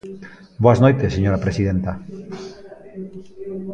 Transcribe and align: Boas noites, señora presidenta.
Boas 0.63 0.81
noites, 0.83 1.13
señora 1.17 1.43
presidenta. 1.45 1.91